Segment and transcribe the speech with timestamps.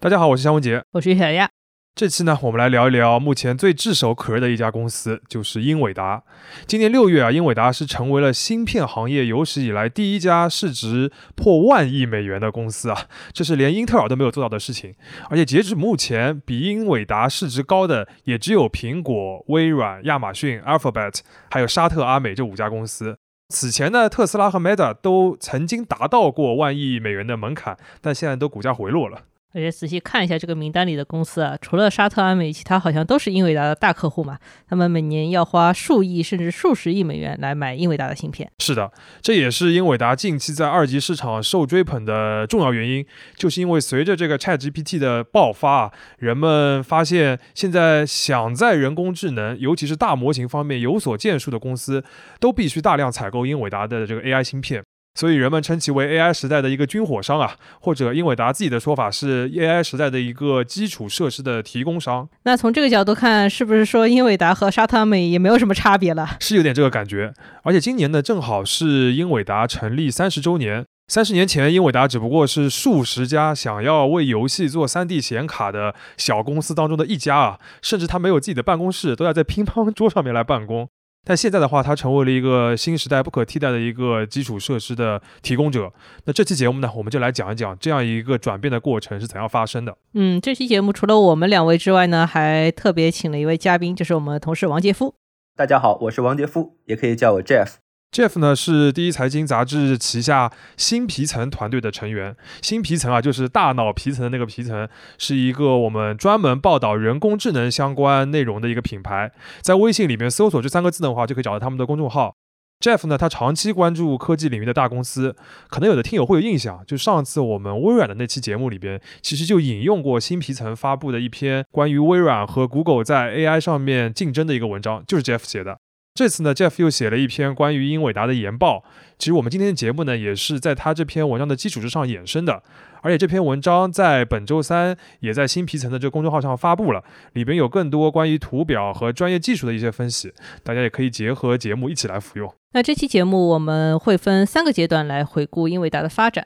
[0.00, 1.50] 大家好，我是肖文杰，我是小亚。
[1.96, 6.22] 这期呢，我们来聊一聊目前最炙手可热的一家公司，就是英伟达。
[6.68, 14.94] 今年六月啊，英伟达是成为了芯片行业有史以来第一家市值破万亿美元的公司啊，这是连英特尔都没有做到的事情。
[15.30, 21.18] 而且截止目前，比英伟达市值高的也只有苹果、微软、亚马逊、Alphabet，
[21.50, 23.18] 还有沙特阿美这五家公司。
[23.48, 29.22] 此前呢，特斯拉和 Meta 都曾经达到过万亿美元的门槛，但现在都股价回落了。
[29.54, 34.38] 而且仔细看一下这个名单里的公司啊，除了沙特阿美，其他好像都是英伟达的大客户嘛。
[34.68, 38.50] 他们每年要花数亿甚至数十亿美元来买英伟达的芯片。
[38.58, 38.92] 是的，
[39.22, 43.04] 这也是英伟达近期在二级市场受追捧的重要原因，
[43.36, 52.04] 就是因为随着这个 ChatGPT 的爆发，人们发现现在想在人工智能，尤其是大模型方面有所建树的公司，
[52.38, 54.84] 都必须大量采购英伟达的这个 AI 芯片。
[55.18, 62.28] 所以人们称其为 AI 时代的一个军火商啊，或者英伟达自己的说法是 AI 时代的一个基础设施的提供商。
[62.44, 66.36] 那从这个角度看，是不是说英伟达和沙特阿美也没有什么差别了？
[66.38, 67.34] 是有点这个感觉。
[67.64, 70.84] 而且今年呢，正好是英伟达成立三十周年。
[71.08, 80.88] 三十年前，英伟达只不过是数十家想要为游戏做 3D 显卡的小公司当中的一家啊，甚至他没有自己的办公室，都要在乒乓桌上面来办公。
[81.24, 85.92] 但现在的话，它成为了一个新时代不可替代的一个基础设施的提供者。
[86.24, 89.96] 那这期节目呢，我们就来讲一讲这样一个转变的过程是怎样发生的。
[90.14, 95.14] 嗯，这期节目除了我们两位之外呢，还特别请了一位嘉宾，就是我们的同事王杰夫。
[95.54, 97.74] 大家好，我是王杰夫，也可以叫我 Jeff。
[98.10, 102.34] Jeff 呢是第一财经杂志旗下新皮层团队的成员。
[102.62, 109.30] 新皮层啊，就是大脑皮层的那个皮层，是一个我们专门报道人工智能相关内容的一个品牌。
[109.60, 112.34] 在微信里面搜索这三个字的话，就可以找到他们的公众号。
[112.80, 115.36] Jeff 呢，他长期关注科技领域的大公司，
[115.68, 125.78] 可能有的听友会有印象，就上次我们微软的那期节目里边，其实就引用过新皮层发布的一篇关于微软和 Google 在 AI 上面竞争的一个文章，就是 Jeff 写的。
[126.18, 128.82] 这次呢，Jeff 又写了一篇关于英伟达的研报。
[129.18, 132.60] 其实我们今天的节目呢，也是在他这篇文章的基础之上衍生的。
[133.02, 137.04] 而且这篇文章在本周三也在新皮层的这个公众号上发布了，
[137.34, 140.32] 里边有更多关于图表和专业技术的一些分析，
[140.64, 142.52] 大家也可以结合节目一起来服用。
[142.72, 146.44] 那这期节目我们会分三个阶段来回顾英伟达的发展。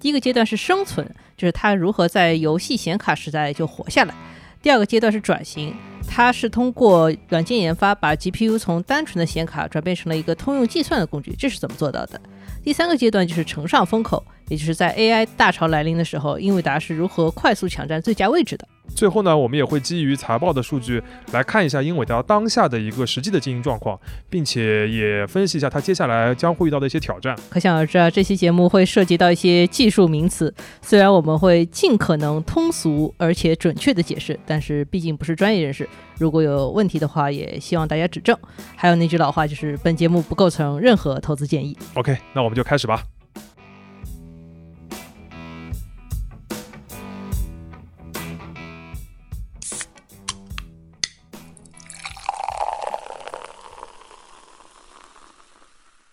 [0.00, 4.12] 第一个阶段是生存，就是它如何在游戏显卡时代就活下来。
[4.60, 5.72] 第二个阶段是转型，
[6.08, 12.20] 它是通过软件研发把 GPU 从单纯的显卡转变成了一个通用计算的工具，这是怎么做到的？
[12.62, 18.66] 第三个阶段就是乘上风口，也就是在 AI 大潮来临的时候，英伟达是如何快速抢占最佳位置的。
[18.94, 23.98] 最后呢，我们也会基于财报的数据来看一下英伟达当下的一个实际的经营状况，
[24.30, 27.36] 并且也分析一下它接下来将会遇到的一些挑战。
[27.50, 35.86] 可想而知啊，这期节目会涉及到一些技术名词，虽然我们会尽可能通俗而且准确的解释，但是毕竟不是专业人士，
[36.18, 38.34] 如果有问题的话，也希望大家指正。
[38.74, 41.76] 还有那句老话，就是本节目不构成任何投资建议。
[41.92, 43.02] OK，那我们就开始吧。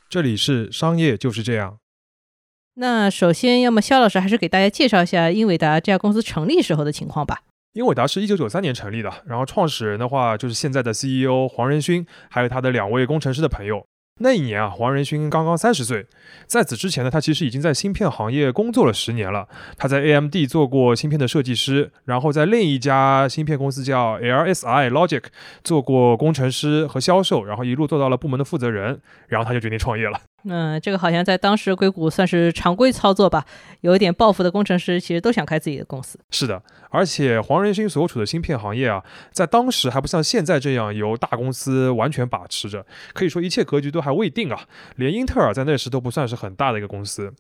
[0.10, 1.78] 这里是商业就是这样。
[2.74, 7.44] 那首先，要么肖老师还是给大家介绍一下英伟达这家公司成立时候的情况吧。
[7.74, 13.86] 英伟达是一九九三年成立的，然后创始人的话就是现在的 CEO 黄仁勋，还有他的两位工程师的朋友。
[14.22, 16.08] 那一年啊，黄仁勋刚刚三十岁。
[16.48, 19.46] 在此之前呢，他其实已经在芯片行业工作了十年了。
[19.78, 25.22] 他在 AMD 做过芯片的设计师，然后在另一家芯片公司叫 LSI Logic
[25.66, 30.22] 做过工程师和销售，然后一路做到了部门的负责人，然后他就决定创业了。
[30.48, 33.46] 嗯，这个好像在当时硅谷算是常规操作吧。
[33.82, 36.20] 有一点抱负的工程师其实都想开自己的公司。
[36.30, 44.60] 是的，而且黄仁勋所处的芯片行业啊，在当时还不像现在这样由大公司完全把持着，可以说一切格局都还未定啊。
[44.96, 47.34] 连英特尔在那时都不算是很大的一个公司。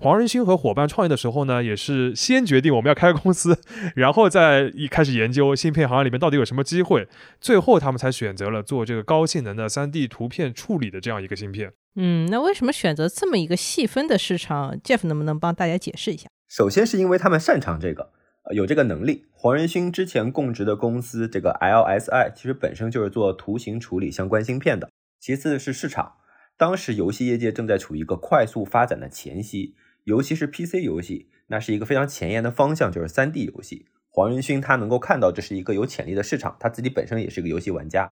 [0.00, 3.58] 黄仁勋和伙伴创业的时候呢，也是先决定我们要开公司，
[3.96, 7.08] 然后再一开始研究芯片行业里面到底有什么机会，
[7.40, 11.72] 最后他们才选择了做这个高性能的 3D 图片处理的这样一个芯片。
[11.96, 16.28] 嗯，那为什么选择这么一个细分的市场？Jeff 能不能帮大家解释一下？
[16.48, 18.12] 首先是因为他们擅长这个，
[18.54, 19.26] 有这个能力。
[19.32, 24.90] 黄仁勋之前供职的公司这个 LSI 其实本身就是做图形处理相关芯片的。
[25.18, 26.14] 其次是市场，
[26.56, 33.86] 当时游戏业界正在处于一个快速发展的前夕，尤其是 PC 游戏，那是一个非常前沿的方向，就是 3D 游戏。
[34.08, 38.10] 黄仁勋他能够看到这是一个有潜力的市场，他自己本身也是一个游戏玩家。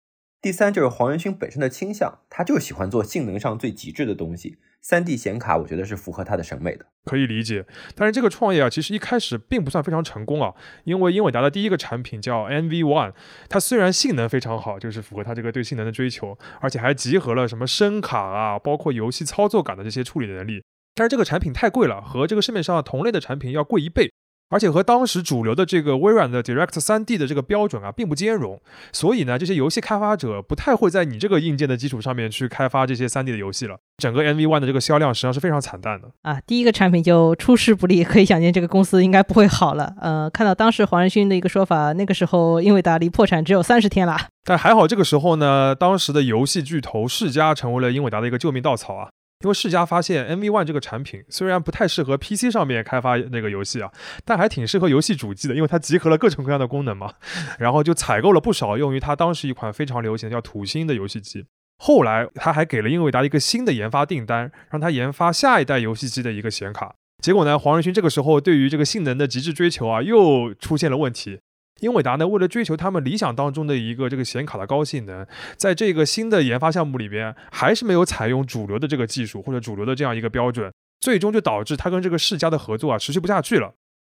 [0.47, 4.59] 第三就是黄仁勋本身的倾向，他就喜欢做性能上最极致的东西。
[4.79, 6.85] 三 D 显卡，我觉得是符合他的审美的。
[7.03, 7.65] 可以理解，
[7.97, 10.53] 但是这个创业啊，其实一开始并不算非常成功啊，
[10.85, 13.11] 因为英伟达的第一个产品叫 NV One，
[13.49, 20.63] 它虽然性能非常好，就是符合他这个对性能的追求，而且还集合了什么声卡啊，包括游戏操作感的这些处理能力，
[20.95, 24.13] 但是这个产品太贵了，和这个市面上同类的产品要贵一倍。
[24.49, 28.59] 而且和当时主流的这个微软的 Direct 3D 的这个标准啊，并不兼容，
[28.93, 33.77] 所以呢，这些游戏开发者不太会在你这个硬件的基础上面去开发这些 3D 的游戏了。
[33.97, 39.93] 整个 NV One 的这个销量实际上是非常惨淡的啊，第一个产品就出师不利，可以想见这个公司应该不会好了。
[39.99, 44.15] 呃，看到当时黄仁勋的一个说法，那个时候英伟达离破产只有三十天了。
[44.45, 49.09] 但还好，这个时候呢，当时的游戏巨头世嘉成为了英伟达的一个救命稻草啊。
[49.41, 53.91] 因为世嘉发现 NV One 这个产品虽然不太适合 PC 上面开发那个游戏啊，
[54.25, 57.13] 但还挺适合游戏主机的，因为它集合了各种各样的功能嘛。
[57.59, 61.45] 然后就采购了不少用于它当时一款非常流行的叫土星的游戏机。
[61.77, 66.95] 后来他还给了英伟达一个新的研发订单，让他研发下一代游戏机的一个显卡。
[67.21, 71.39] 结果呢，黄仁勋这个时候对于这个性能的极致追求啊，又出现了问题。
[71.79, 75.25] 英伟达呢，为了追求他们理想当中的一个这个显卡的高性能，
[75.55, 83.73] 在这个新的研发项目里边，还是没有采用主流的这个技术或者主流的这样一个标准，最终就导致他跟这个世嘉的合作啊持续不下去了。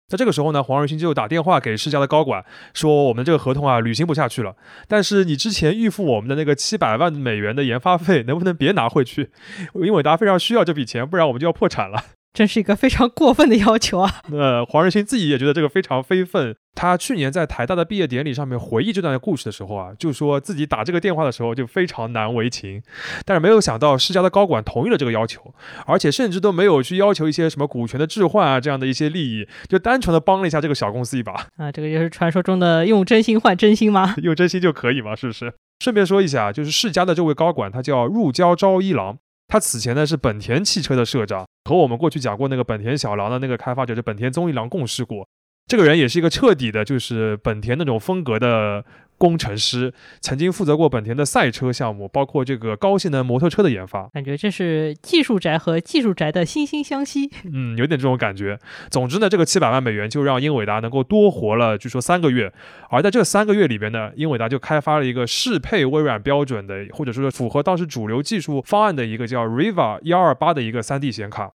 [0.10, 2.44] 在这个时候呢，黄仁勋就打电话给世嘉的高管，
[2.74, 4.56] 说我们这个合同啊履行不下去了，
[4.88, 9.32] 但是你之前预付我们的那个七百万美元的研发费，能不能别拿回去？
[9.76, 12.04] 英伟达非常需要这笔钱，不然我们就要破产了。
[12.34, 14.22] 真是一个非常过分的要求啊！
[14.32, 16.56] 那黄仁勋自己也觉得这个非常非分。
[16.76, 22.82] 他去年在台大的毕业典礼上面回忆这段故事的时候啊，就说自己打这个电话的时候就非常难为情，
[23.26, 25.54] 但是没有想到世家的高管同意了这个要求，
[25.86, 31.72] 而且甚至都没有去要求一些什么股权的置换啊这样的一些利益，就单纯的帮了一下这个小公司一把 啊。
[31.72, 34.16] 这个就是传说中的用真心换真心吗？
[34.24, 35.16] 用真心就可以吗？
[35.16, 35.54] 是不是？
[35.84, 39.20] 顺便说一下，就是世家的这位高管，他叫入交昭一郎。
[39.54, 45.28] 他此前呢是本田汽车的社长，和我们过去讲过那个本田小狼的那个开发者，就本田宗一郎共事过。
[45.68, 48.86] 这个人也是一个彻底的，就是本田那种风格的。
[49.16, 54.10] 工程师曾经负责过本田的赛车项目，包括这个高性能摩托车的研发。
[54.10, 57.30] 感觉这是技术宅和技术宅的惺惺相惜。
[57.54, 58.60] 嗯，有点这种感觉。
[58.90, 62.52] 总之呢，这个七百万美元就让英伟达能够多活了，据说三个月。
[62.90, 71.52] 而在这三个月里边呢，英伟达就开发了一个适配微软标准的，或者说符合当时主流技术方案的一个叫 Riva 幺二八的一个 3D 显卡。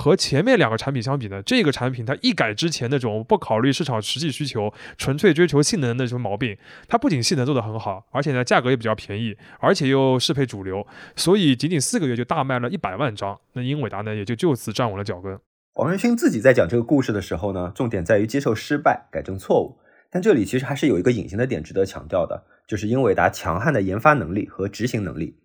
[0.00, 6.56] 和前面两个产品相比呢，这个产品它一改之前那种不考虑市场实际需求、纯粹追求性能的什么毛病，
[6.88, 10.86] 它不仅性能做得很好，而且呢价格也比较便宜，而且又适配主流，
[11.16, 13.38] 所以仅仅四个月就大卖了一百万张。
[13.52, 15.38] 那英伟达呢也就就此站稳了脚跟。
[15.74, 19.76] 黄仁勋自己在讲这个故事的时候呢，重点在于接受失败、改正错误，
[20.10, 25.36] 但这里其实还是有一个隐形的点值得强调的，就是英伟达强悍的研发能力和执行能力。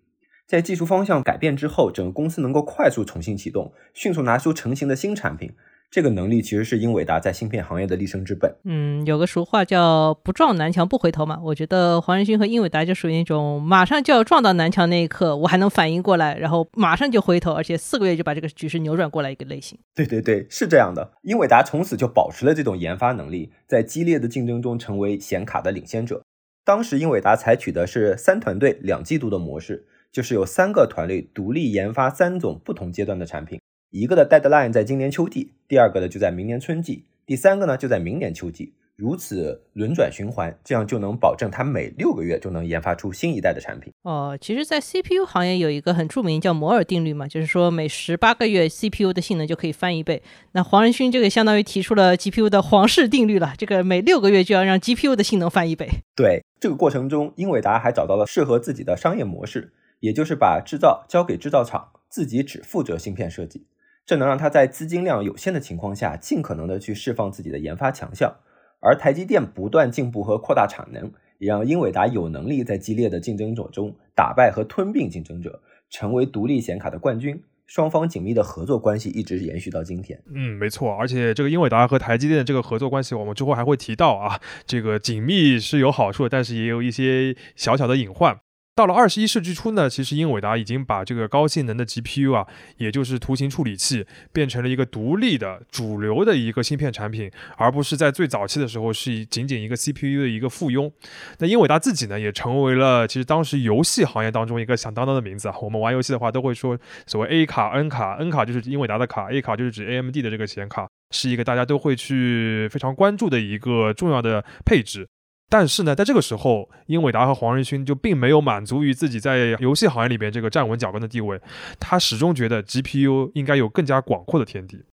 [0.46, 5.52] 在技术方向改变之后，整个公司能够快速重新启动，迅速拿出成型的新产品，
[5.90, 8.54] 这个能力其实是英伟达在芯片行业的立身之本。
[8.62, 19.76] 嗯，有个俗话叫“不撞南墙不回头”嘛，我觉得黄仁勋和英伟达就属于那种马上就要撞到南墙那一刻，我还能反应过来，然后马上就回头，而且四个月就把这个局势扭转过来一个类型。
[19.96, 21.10] 对对对，是这样的。
[21.22, 26.22] 英伟达从此就保持了这种研发能力，在激烈的竞争中成为显卡的领先者。
[26.64, 29.86] 当时英伟达采取的是三团队两季度的模式。
[30.12, 33.60] 就是有三个团队独立研发三种不同阶段的产品，
[33.90, 43.92] 一个的 deadline 在今年秋季，第二个呢就在明年春季，第三个呢就在明年秋季，如此轮转循环，这样就能保证它每六个月就能研发出新一代的产品。
[44.02, 50.22] 哦，其实，在 CPU 行业有一个很著名叫摩尔定律嘛，就是说每十八个月 CPU 的性能就可以翻一倍。
[50.52, 55.88] 那黄仁勋这个相当于提出了 GPU 的皇室定律了，这个每六个月就要让 GPU 的性能翻一倍。
[56.14, 59.72] 对，这个过程中，英伟达还找到了适合自己的商业模式。
[60.00, 63.66] 也就是把制造交给制造厂，自己只负责芯片设计，
[64.04, 68.36] 这能让他在资金量有限的情况下，尽可能的去释放自己的研发强项。
[68.80, 77.42] 而台积电不断进步和扩大产能，也让英伟达有能力在激烈的竞争者中打败和吞并竞争者，成为独立显卡的冠军。
[77.66, 80.22] 双方紧密的合作关系一直延续到今天。
[80.32, 80.94] 嗯，没错。
[80.94, 84.40] 而且这个英伟达和台积电的这个合作关系，我们之后还会提到啊。
[84.64, 88.38] 这个紧密是有好处，但是也有一些小小的隐患。
[88.76, 94.04] 到了二十一世纪初呢，其实英伟达已经把这个高性能的 GPU 啊，也就是图形处理器，
[94.34, 100.92] 变成了一个独立的主流的一个芯片产品，而不是在最早期的时候是仅仅一个 CPU 的一个附庸。
[101.38, 105.54] 那英伟达自己呢，也成为了其实当时游戏行业当中一个响当当的名字啊。
[105.62, 115.08] 我们玩游戏的话，都会说所谓 A 卡、N 卡，N 卡就是英伟达的卡，A 卡就是指 AMD 的这个显卡，是一个大家都会去非常关注的一个重要的配置。
[115.48, 121.40] 但是呢，在这个时候，英伟达和黄仁勋就并没有满足于自己在游戏行业里边这个站稳脚跟的地位，
[121.78, 124.84] 他始终觉得 GPU 应该有更加广阔的天地。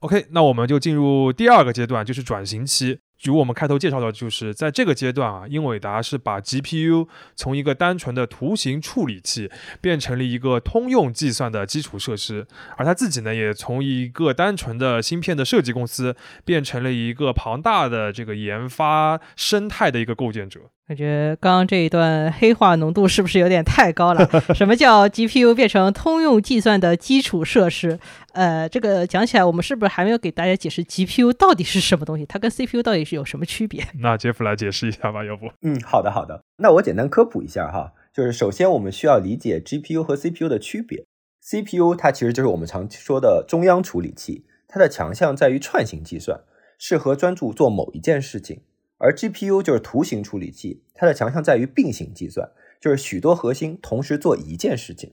[0.00, 3.00] OK，那我们就进入第二个阶段，就是转型期。
[3.30, 9.50] 如我们开头介绍的，就是在这个阶段啊，英伟达是把 GPU 从一个单纯的图形处理器
[9.80, 20.60] 变成了一个通用计算的基础设施，而他自己呢，也从一个单纯的芯片的设计公司变成了一个庞大的这个研发生态的一个构建者。
[20.86, 24.28] 感觉刚刚这一段黑化浓度是不是有点太高了？
[24.54, 27.98] 什么叫 GPU 变成通用计算的基础设施？
[28.34, 32.26] 呃，这个讲起来，我们是不是还没有给大家解释 GPU 到底是什么东西？
[32.26, 33.86] 它跟 CPU 到底是有什么区别？
[34.02, 35.46] 那杰夫来解释一下吧，要不？
[35.62, 36.42] 嗯，好的，好的。
[36.58, 41.04] 那我简单科普一下哈，就是首先我们需要理解 GPU 和 CPU 的区别。
[41.40, 46.40] CPU 它其实就是我们常说的中央处理器，它的强项在于串行计算，
[46.78, 48.62] 适合专注做某一件事情。
[48.98, 52.50] 而 GPU 就是图形处理器，它的强项在于并行计算，
[52.80, 55.12] 就是许多核心同时做一件事情。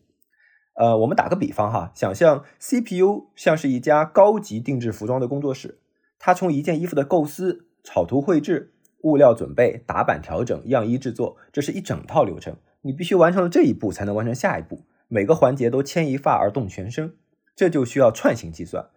[0.81, 5.77] 呃，我们打个比方哈，想象 CPU 像是一家高级定制服装的工作室，
[6.17, 8.73] 它从一件衣服的构思、草图绘制、
[9.03, 12.57] 物料准备、打版调整、样衣制作，这是一整套流程。
[12.81, 17.13] 你必须完成了这一步，才能完成下一步，每个环节都牵一发而动全身，
[17.55, 18.89] 这就需要串行计算，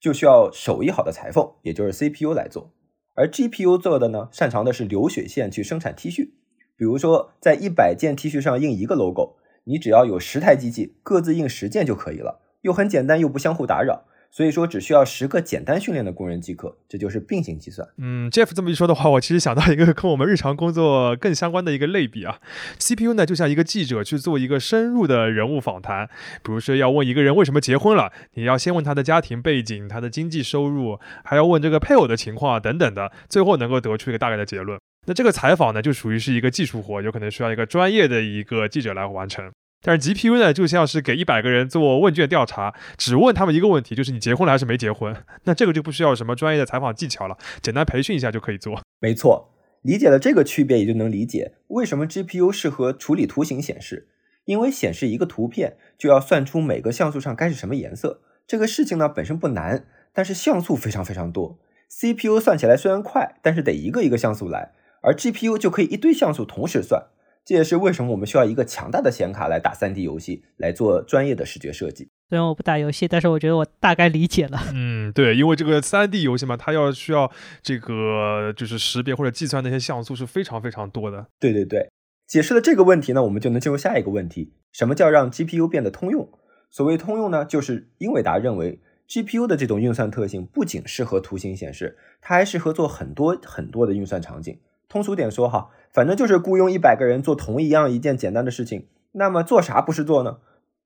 [0.00, 2.72] 就需要手艺好的裁缝，也就是 CPU 来做。
[3.12, 6.30] 而 GPU 做的呢，擅长的是流水线去生产 T 恤，
[6.78, 9.36] 比如说在一百件 T 恤上印一个 logo，
[9.68, 14.04] 你只要有十台机器，各自印十件就可以了，又很简单，又不相互打扰。
[14.30, 17.88] 所以说，只需要十个简单训练的工人即可，这就是并行计算。
[17.96, 22.38] 嗯，Jeff 这么一说的话，我其实想到一个跟我们日常工作更相关的一个类比啊。
[22.78, 26.08] CPU 呢，就像一个记者去做一个深入的人物访谈，
[26.42, 34.78] 比如说要问一个人为什么结婚了，你要先问他的家庭背景、他的经济收入，还要问这个配偶的情况等等的，最后能够得出一个大概的结论。
[35.06, 39.50] 那这个采访呢，就属于是一个技术活，有可能需要一个专业的一个记者来完成。
[39.82, 45.16] 但是 GPU 呢，就像是给一百个人做问卷调查，只问他们一个问题，就是你结婚了还是没结婚？
[45.44, 48.82] 那这个就不需要什么专业的采访技巧了，简单培训一下就可以做。
[49.00, 54.08] 没错，理解了这个区别，也就能理解为什么 GPU 适合处理图形显示。
[54.46, 58.22] 因为显示一个图片，就要算出每个像素上该是什么颜色。
[58.46, 61.58] 这个事情呢本身不难，但是像素非常非常多。
[61.88, 64.72] CPU 算起来虽然快，但是得一个一个像素来，
[65.06, 67.06] 而 GPU 就可以一堆像素同时算。
[67.44, 72.08] 这也是为什么我们需要一个强大的显卡来打 3D 游戏，来做专业的视觉设计。
[72.28, 74.60] 虽然我不打游戏，但是我觉得我大概理解了。
[74.74, 77.30] 嗯，对，因为这个 3D 游戏嘛，它要需要
[77.62, 81.28] 这个就是识别或者计算那些像素是非常非常多的。
[81.38, 81.88] 对对对，
[82.26, 86.28] 解释了这个问题呢，我们就能进入下一个问题：什么叫让 GPU 变得通用？
[86.68, 94.58] 所谓通用呢，就是英伟达认为 GPU 的这种运算特性不仅适合图形显示，它还适合做很多很多的运算场景。
[94.96, 100.38] 通俗点说哈，反正就是雇佣一百个人做同一样一件简单的事情，那么做啥不是做呢？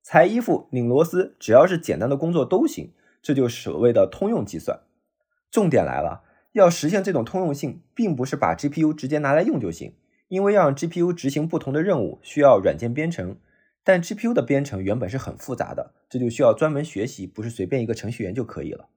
[0.03, 4.81] 裁衣服、拧螺丝，只要是简单的工作都行，这就是所谓的通用计算。
[5.49, 9.95] 重点来了，要实现这种通用性，并不是把 GPU 直接拿来用就行，
[10.27, 13.37] 因为要让 GPU 执行不同的任务，需要软件编程。
[13.85, 18.89] 但 GPU 的编程原本是很复杂的，这就需要专门学习，不是随便一个程序员就可以了。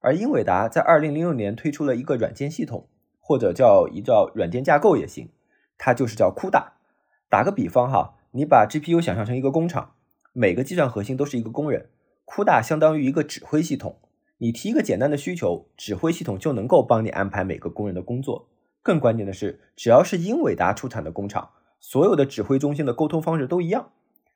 [0.00, 2.88] 而英伟达在二零零六年推出了一个软件系统。
[3.22, 5.30] 或者叫一叫软件架构也行，
[5.78, 6.72] 它就是叫 CUDA。
[7.30, 9.94] 打个比方哈，你把 GPU 想象成一个工厂，
[10.34, 11.88] 每个计算核心都是一个工人
[12.26, 13.96] ，CUDA 相当于一个指挥系统。
[14.38, 18.48] 你提一个简单的需求，指挥系统就能够帮你安排每个工人的工作。
[18.82, 23.90] 更关键的是，只要是英伟达出产的工厂，所有的指挥中心的沟通方式都一样。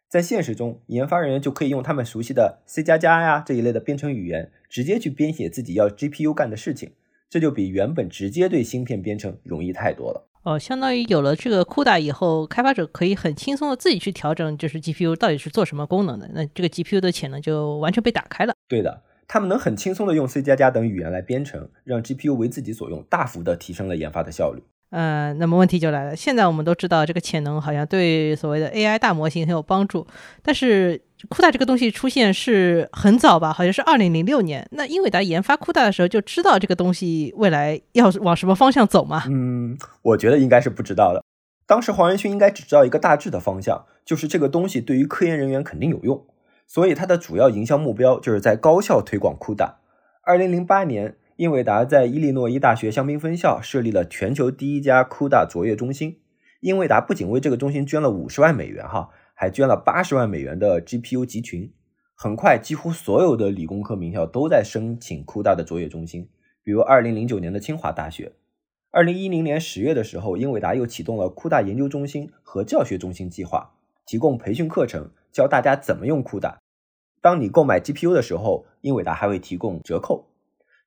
[0.08, 6.92] 在现实中，研发人员就可以用他们熟悉的 C 加加呀这一类的编程语言，直接去编写自己要 GPU 干的事情。
[7.28, 10.28] 这就比原本直接对芯片编程容易太多了。
[10.44, 16.30] 哦，相当于有了这个 CUDA 以后，开发者可以很轻松的自己去调整，就是 GPU 到底是做什么功能的。
[16.32, 18.54] 那这个 GPU 的潜能就完全被打开了。
[18.68, 24.62] 对的，他们能很轻松的用 C 加加等语言来编程，让 GPU 为自己所用，大幅的提升了研发的效率。
[24.90, 30.06] 呃，那么问题就来了，现在我们都知道这个潜能好像对所谓的 AI 大模型很有帮助，
[30.42, 31.02] 但是。
[31.28, 34.68] 酷大这个东西出现是很早吧，好像是二零零六年。
[34.72, 39.24] 那英伟达研发酷大的时候就知道这个东西未来要往什么方向走吗？
[39.28, 41.24] 嗯，我觉得应该是不知道的。
[41.66, 46.24] 当时黄仁勋应该只知道一个大致的方向，就是这个东西对于科研人员肯定有用，
[46.66, 49.78] 所以它的主要营销目标就是在高校推广酷大。
[50.22, 56.18] 二零零八年，英伟达在伊利诺伊大学香槟分校设立了全球第一家酷大卓越中心。
[56.60, 59.08] 英伟达不仅为这个中心捐了五十万美元，哈。
[59.38, 61.70] 还捐了八十万美元的 GPU 集群，
[62.14, 66.30] 很快几乎所有的理工科名校都在申请 CUDA 的卓越中心，
[66.64, 68.32] 比如二零零九年的清华大学。
[68.90, 73.74] 二零一零年十月的时候，英伟达又启动了酷大研究中心和教学中心计划，
[74.06, 76.58] 提供培训课程，教大家怎么用酷大。
[77.20, 80.30] 当你购买 GPU 的时候，英伟达还会提供折扣。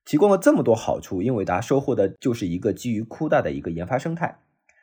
[0.04, 4.40] 提供了这么多好处，英伟达收获的就是一个基于酷大的一个研发生态。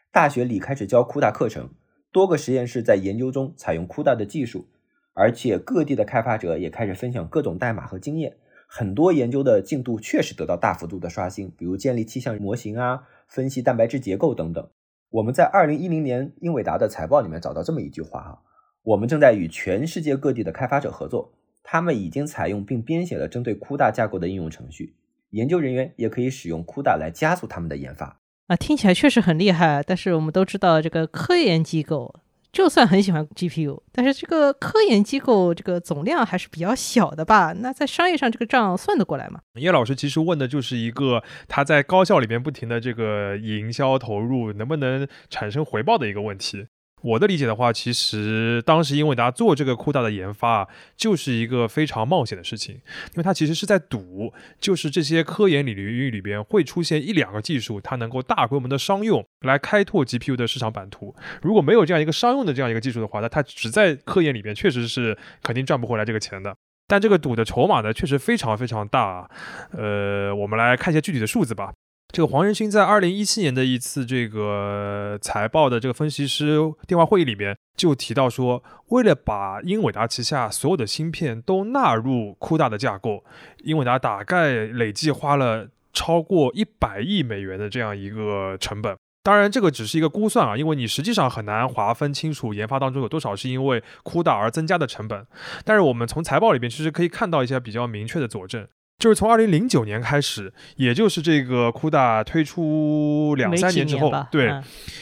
[0.10, 1.72] 大学里开始教酷大课程，
[2.18, 4.66] 多个实验室在研究中采用酷大的技术，
[5.14, 8.38] 而且各地的开发者也开始分享各种代码和经验。
[8.66, 13.04] 很多研究的进度确实得到大幅度的刷新，比如建立气象模型啊。
[13.28, 14.68] 分析蛋白质结构等等。
[15.12, 18.42] 我们在二零一零年英伟达的财报里面找到这么一句话哈：
[18.82, 24.96] 我们正在与全世界各地的开发者合作，他们已经采用并编写了针对 CUDA 架构的应用程序，
[25.30, 28.20] 研究人员也可以使用 CUDA 来加速他们的研发。
[28.48, 29.84] 啊，听起来确实很厉害。
[29.86, 32.14] 但是我们都知道，这个科研机构。
[32.54, 37.54] 就算很喜欢 GPU，但是这个科研机构这个总量还是比较小的吧？
[37.60, 39.42] 那在商业上这个账算得过来吗？
[39.56, 46.66] 叶老师其实问的就是一个他在高校里面不停的这个营销投入能不能产生回报的一个问题。
[47.08, 61.16] 我的理解的话，其实当时英伟达做这个酷大的研发，就是一个非常冒险的事情，因为它其实是在赌，就是这些科研领域里边会出现一两个技术，它能够大规模的商用，来开拓 GPU 的市场版图。
[61.42, 66.54] 如果没有这样一个商用的这样一个技术的话，那它只在科研里边，确实是肯定赚不回来这个钱的。
[66.88, 69.02] 但这个赌的筹码呢，确实非常非常大。
[69.02, 69.30] 啊
[69.72, 71.72] 呃，我们来看一下具体的数字吧。
[72.14, 83.24] 这个黄仁勋在二零一七年的一次这个财报的这个分析师电话会议里面就提到说，为了把英伟达旗下所有的芯片都纳入酷大的架构，
[83.64, 88.96] 英伟达大概累计花了超过一百亿美元的这样一个成本。
[89.22, 95.28] 当然，这个只是一个估算啊，因为你实际上很难划分清楚研发当中有多少是因为酷大而增加的成本。
[95.66, 98.66] 但是我们从财报里边其实可以看到一些比较明确的佐证。
[99.00, 104.52] 就是从二零零九年开始，也就是这个酷大推出两三年之后，对，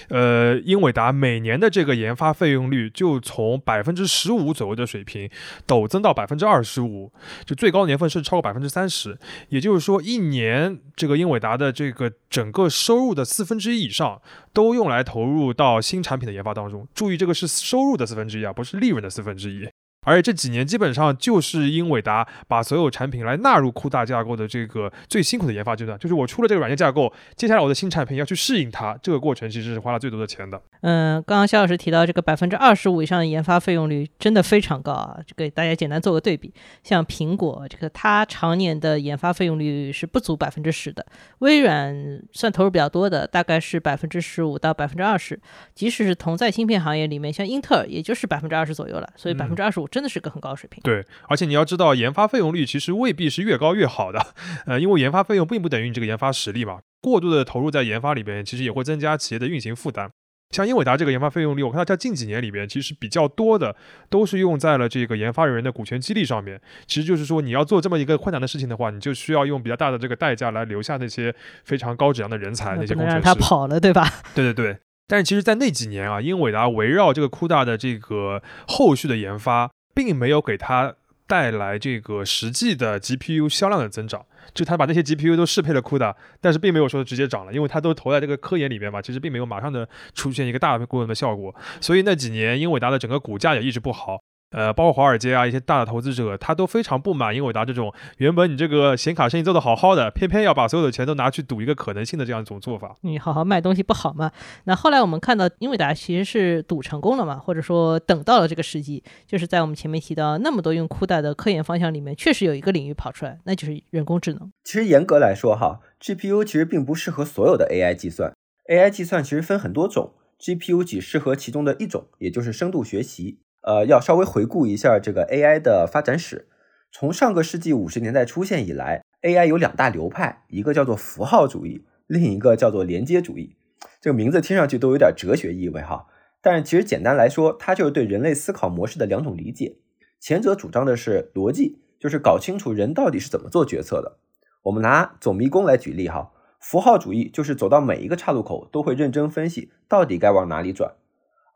[0.09, 5.29] 呃，英伟达每年的这个研发费用率就从百分之十五左右的水平
[5.65, 7.09] 陡增到百分之二十五，
[7.45, 9.17] 就最高年份甚至超过百分之三十。
[9.47, 16.85] 也就是说，一年这个英伟达的这个整个收入的四分之一以上都用来投入到新产品的研发当中。
[16.93, 19.65] 注意，这个是收入的四分之一啊，不是利润的四分之一。
[20.05, 30.61] 而且这几年基本上就是英伟达把所有产品来纳入酷大架构的这个最辛苦的研发阶段，就是我出了这个软件架构，接下来我的新产品要去适应它，这个过程其实是花了最多的钱的。
[30.81, 41.03] 嗯，刚刚肖老师提到这个百分之二十五以上的研发费用率真的非常高啊，这给大家简单做个对比，像苹果这个它常年的研发费用率是不足百分之十的，
[41.39, 45.39] 微软算投入比较多的，大概是百分之十五到百分之二十，
[45.73, 49.87] 即使是同在芯片行业里面，像英特尔也就是百分之二十左右了，所以百分之二十五。
[49.95, 50.81] 真的是个很高的水平。
[50.83, 54.19] 对，而且你要知道，研发费用率其实未必是越高越好的，
[54.65, 56.79] 呃，因为研发费用并不等于你这个研发实力嘛。
[57.01, 60.09] 过度的投入在研发里边，其实也会增加企业的运行负担。
[60.51, 63.73] 像英伟达这个研发费用率，我看它在近几年里边，其实比较多的
[64.09, 66.59] 都是用在了这个研发人员的股权激励上面。
[66.85, 73.21] 其实就是说，你要做这么一个困难的事情的话，你就需要用比较大的这个代价来留下那些非常高质量的人才，那些工程师。
[73.21, 74.05] 他跑了，对吧？
[74.35, 74.77] 对对对。
[75.07, 79.69] 但是其实，在那几年啊，英伟达围绕这个酷大的这个后续的研发。
[79.95, 80.93] 并没有给它
[81.25, 94.21] 带来这个实际的 GPU 销量的增长，就他把那些 GPU 都适配了 CUDA，但是并没有说直接涨了，因为它都投在这个科研里面嘛，其实并没有马上的出现一个大规模的效果，所以那几年英伟达的整个股价也一直不好。
[94.55, 102.95] 呃，包括华尔街啊，一些大的投资者，他都非常不满英伟达这种原本你这个显卡生意做得好好的，偏偏要把所有的钱都拿去赌一个可能性的这样一种做法。
[103.01, 104.31] 你好好卖东西不好吗？
[104.63, 114.49] 那后来我们看到英伟达其实是赌成功了嘛，或者说等到了这个时机，就是在我们前面提到那么多用酷大的科研方向里面，确实有一个领域跑出来，那就是人工智能。
[114.63, 118.33] 其实严格来说哈，GPU 其实并不适合所有的 AI 计算
[118.69, 123.39] ，AI 计算其实分很多种，GPU 只适合其中的一种，也就是深度学习。
[123.65, 126.47] 呃，要稍微回顾一下这个 AI 的发展史。
[126.91, 133.57] 从上个世纪五十年代出现以来，AI 有两大流派，一个叫做符号主义，另一个叫做连接主义。
[133.99, 136.05] 这个名字听上去都有点哲学意味哈，
[136.43, 139.77] 但是其实简单来说，它就是对人类思考模式的两种理解。
[140.19, 144.19] 前者主张的是逻辑，就是搞清楚人到底是怎么做决策的。
[144.65, 150.93] 我们拿走迷宫来举例哈，符号主义就是走到每一个岔路口都会认真分析到底该往哪里转。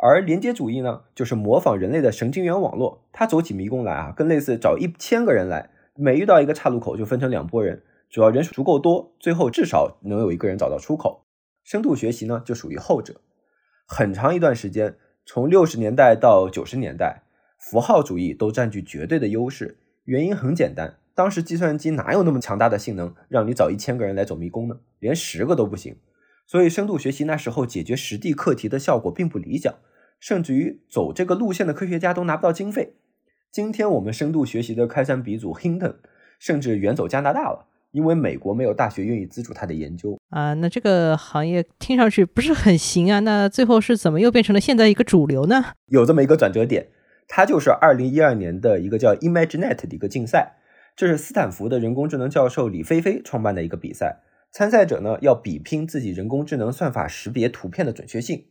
[0.01, 11.25] 而连接主义呢，就是模仿人类的神经元网络，它走起迷宫来啊，更类似找一千个人来，每遇到一个岔路口就分成两拨人，只要人数足够多，最后至少能有一个人找到出口。
[11.65, 13.19] 深度学习呢，就属于后者。
[13.85, 17.23] 很长一段时间，从六十年代到九十年代，
[17.59, 19.79] 符号主义都占据绝对的优势。
[20.05, 24.77] 原因很简单，当时计算机哪有那么强大的性能，让你找一千个人来走迷宫呢？
[24.99, 25.97] 连十个都不行。
[26.47, 29.75] 所以深度学习那时候解决实地课题的效果并不理想，
[30.19, 32.93] 甚至于走这个路线的科学家都拿不到经费。
[33.51, 35.95] 今天我们深度学习的开山鼻祖 Hinton，
[36.37, 40.53] 甚至远走加拿大了，因为美国没有大学愿意资助他的研究啊。
[40.53, 43.19] 那这个行业听上去不是很行啊。
[43.21, 45.73] 那最后是怎么又变成了现在一个主流呢？
[45.87, 46.89] 有这么一个转折点，
[47.27, 50.57] 它就是二零一二年的一个叫 ImageNet 的一个竞赛，
[50.95, 54.19] 这是斯坦福的人工智能教授李飞飞创办的一个比赛。
[54.51, 58.45] 参赛者呢要比拼自己人工智能算法识别图片的准确性。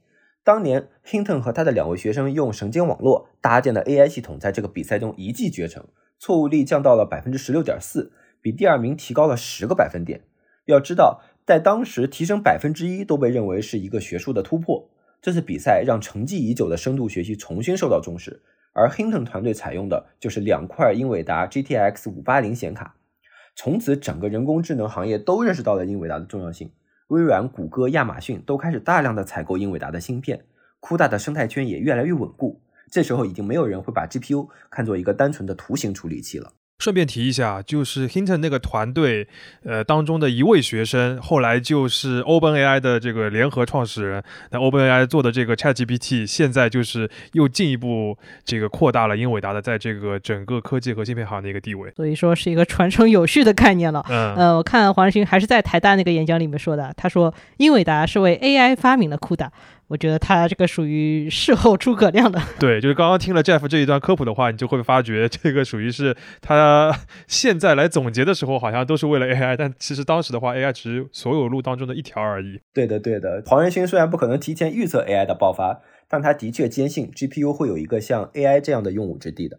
[0.49, 5.85] 当年，Hinton 和他的两位学生用神经网络搭建的 AI 系统，在这个比赛中一骑绝尘，
[6.19, 10.23] 错误率降到了百分之十六点四，比第二名提高了十个百分点。
[10.65, 14.89] 要知道，在当时提升百分之一都被认为是一个学术的突破。
[15.21, 18.41] 这次比赛让沉寂已久的深度学习重新受到重视，
[18.73, 22.97] 而 Hinton 团队采用的就是两块英伟达 GTX 五八零显卡。
[23.55, 26.71] 从此，整个人工智能行业都认识到了英伟达的重要性。
[27.09, 30.45] 微软、谷歌、亚马逊都开始大量的采购英伟达的芯片
[30.83, 32.61] ，CUDA 的生态圈也越来越稳固。
[32.91, 36.53] 这时候，已经没有人会把 GPU 看作一个单纯的图形处理器了。
[36.79, 39.27] 顺便提一下，就是 Hinton 那个团队，
[39.65, 44.23] 呃，当中的一位学生，后来就是 OpenAI 的这个联合创始人。
[44.53, 51.91] 那 OpenAI 做的这个 ChatGPT，现在就是又进一步这个扩大了英伟达的在这个整个科技和芯片行业的一个地位。
[51.97, 54.07] 所以说是一个传承有序的概念了。
[54.09, 59.49] 嗯，呃，我看黄仁勋还是在台大那个演讲里面说的，他说英伟达是为 AI 发明了 CUDA。
[59.89, 62.41] 我觉得他这个属于事后诸葛亮的。
[62.61, 66.95] 对，就是刚刚听了 Jeff 这一段科普的话，你就会发觉这个属于是他
[67.27, 72.61] 现在来总结的时候，好像都是为了 AI，但其实当时的话，AI 只是所有路当中的一条而已。
[72.75, 73.43] 对的，对的。
[73.47, 79.59] 黄仁勋虽然不可能提前预测 AI 的爆发，但他的确坚信 GPU 会有一个像 AI 这样的用武之地的。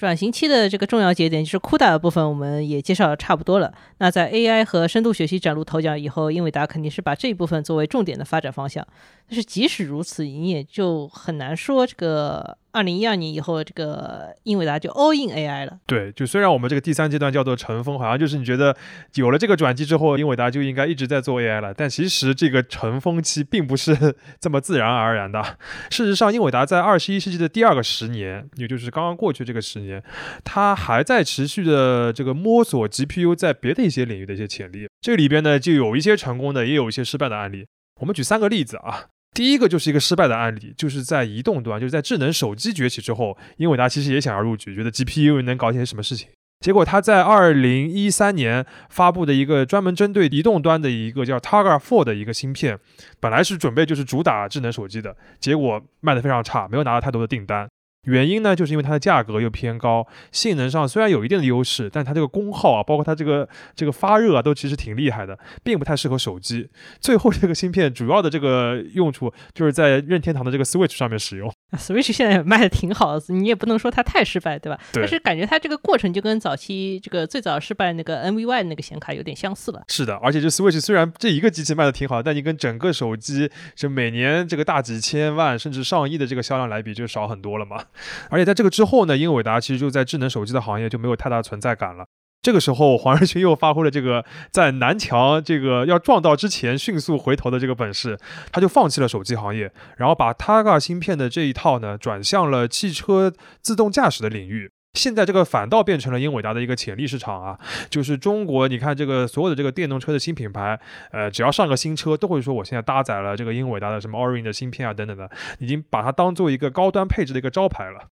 [0.00, 3.70] 转型期的这个重要节点就是 CUDA 的部分，我们也介绍的差不多了。
[3.98, 8.82] 那在 AI 和深度学习崭露头角以后，英伟达肯定是把这一部分作为重点的发展方向。
[9.30, 12.58] 但是即使如此，你也就很难说这个。
[12.72, 15.80] 二零一二年以后，这个英伟达就 all in AI 了。
[15.86, 18.76] 对，就虽然我们这个第三阶段叫做尘封，好像就是你觉得
[19.14, 21.74] 有了这个转机之后，英伟达就应该一直在做 AI 了。
[21.74, 25.42] 但其实这个尘封期并不是 这么自然而然的。
[25.90, 30.00] 事实上，英伟达在二十一世纪的第二个十年，也就是刚刚过去这个十年，
[30.44, 34.86] 它还在持续的这个摸索 GPU 在别的一些领域的一些潜力。
[35.00, 37.66] 这里边呢，就有一些成功的，也有一些失败的案例。
[38.00, 39.06] 我们举三个例子啊。
[39.32, 46.28] 第一个就是一个失败的案例，就是在移动端，就是在智能手机崛起之后，英伟达其实也想要入局，觉得 GPU 能搞些什么事情。
[46.60, 52.78] 结果他在二零一三年发布的一个专门针对移动端的一个叫 Targa Four 的一个芯片，
[53.18, 57.66] 本来是准备就是主打智能手机的，结果卖的非常差，没有拿到太多的订单。
[58.04, 66.70] 原因呢，就是因为它的价格又偏高，性能上虽然有一定的优势，但它这个功耗啊，包括它这个这个发热啊，都其实挺厉害的，并不太适合手机。
[66.98, 71.52] 最后这个芯片主要的这个用处就是在任天堂的这个 Switch 上面使用。
[71.78, 74.78] Switch 现在也卖的挺好的，你也不能说它太失败，对吧？
[74.92, 75.02] 对。
[75.02, 79.82] 但是感觉它这个过程就跟早期这个最早失败那个 NVY 那个显卡有点相似了。
[79.88, 87.84] 是的，而且这 Switch 虽然这一个机器卖的挺好，但你跟整个手机就每年这个大几千万甚至上亿的这个销量来比，就少很多了嘛。
[88.28, 92.04] 而且在这个之后呢，英伟达其实就在智能手机的行业就没有太大存在感了。
[92.42, 98.18] 这个时候，黄仁勋又发挥了这个在南墙这个要撞到之前迅速回头的这个本事，
[98.50, 104.70] 他就放弃了手机行业，然后把 Targa 芯片的这一套呢转向了汽车自动驾驶的领域。
[104.94, 107.56] 现在这个反倒变成了英伟达的一个潜力市场啊！
[107.88, 110.76] 就是中国，你看这个所有的这个电动车的新品牌，
[111.12, 118.08] 呃，只要上个新车，都会说我现在搭载了这个英伟达的什么 Orin 的芯片啊等等的，已经把它当做一个高端配置的一个招牌了。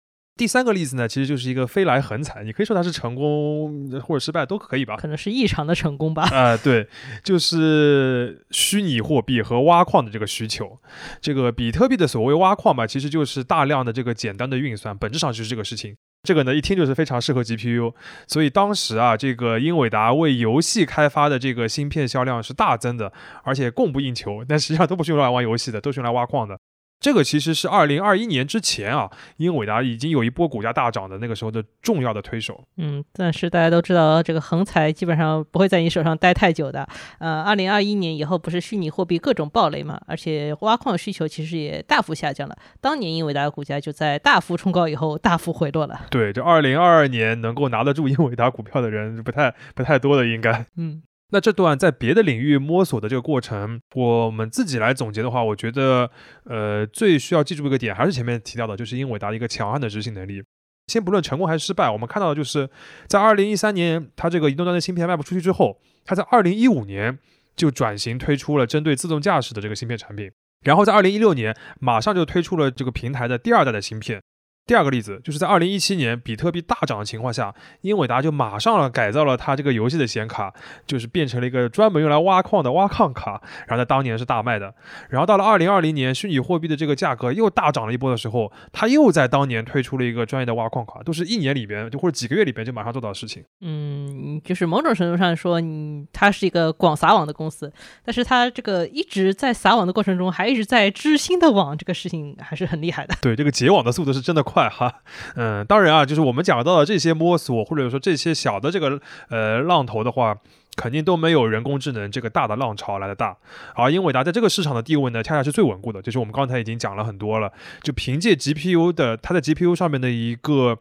[0.43, 4.97] 第三个例子呢，其实就是一个飞来横财，你可以说它是成功或者失败都可以吧？
[4.97, 6.25] 可能是异常的成功吧。
[6.33, 6.89] 啊，对，
[7.23, 10.77] 就是虚拟货币和挖矿的这个需求。
[11.21, 15.95] 这个比特币的所谓挖矿吧，其实就是大量的这个简单的运算，本质上就是这个事情。
[16.25, 17.95] 这个呢，一听就是非常适合 GPU。
[18.27, 23.13] 所以当时啊，这个英伟达为游戏开发的这个芯片销量是大增的，
[23.45, 24.45] 而且供不应求。
[24.49, 26.59] 但实际上都不是用来玩游戏的，都是用来挖矿的。
[27.03, 32.63] 这个其实是二零二一年之前啊，英伟达已经有一波股价大涨的那个时候的重要的推手。
[32.77, 36.89] 嗯，但是大家都知道，这个横财基本上不会在你手上待太久的。
[37.19, 42.57] 呃，二零二一年以后不是虚拟货币各种暴雷嘛，而且挖矿需求其实也大幅下降了。
[42.81, 46.07] 当年英伟达的股价就在大幅冲高以后大幅回落了。
[46.09, 50.65] 对，这二零二二年能够拿得住英伟达股票的人不太不太多的，应该。
[50.77, 51.03] 嗯。
[51.33, 56.11] 那这段在别的领域摸索的这个过程，我们自己来总结的话，我觉得，
[56.45, 60.43] 呃，最需要记住一个点，还是前面提到的，就是英伟达一个强悍的执行能力。
[60.89, 62.69] 先不论成功还是失败，我们看到的就是
[63.07, 67.19] 在二零一三年，它这个移动端的芯片卖不出去之后，它在二零一五年
[67.57, 70.31] 就转型推出了针对自动驾驶的这个芯片产品，
[70.65, 74.21] 然后在二零一六年马上就推出了这个平台的第二代的芯片。
[74.65, 80.55] 第二个例子就是在二零一七年比特币大涨的情况下，英伟达就马上改造了它这个游戏的显卡，
[80.87, 84.73] 就是变成了一个专门用来挖矿的挖矿卡，然后在当年是大卖的。
[85.11, 93.45] 然后到了二零二零年，虚拟货币的这个价格又大涨了一波的时候，它又在当年推出了一个专业的挖矿卡，都是一年里边就或者几个月里边就马上做到的事情。
[93.63, 97.71] 嗯，就是某种程度上说，你它是一个广撒网的公司，
[98.05, 103.17] 但是它这个一直在撒网的过程中，还一直在织新的网，这个事情还是很厉害的。
[103.21, 104.52] 对，这个结网的速度是真的快。
[104.53, 105.01] 快哈，
[105.37, 110.37] 嗯，当然啊，就是我们讲到的这些摸索，或者说这些小的这个呃浪头的话，
[110.77, 113.35] 肯定都没有人工智能这个大的浪潮来的大。
[113.75, 116.03] 而英伟达在这个市场的地位呢，恰恰是最稳固的。
[116.03, 117.51] 就是我们刚才已经讲了很多了，
[117.83, 120.79] 就凭借 GPU 的它在 GPU 上面的一个。